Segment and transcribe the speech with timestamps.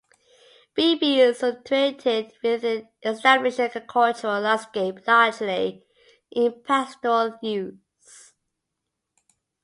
[0.75, 5.85] Beeby is situated within an established agricultural landscape largely
[6.31, 8.33] in pastoral use.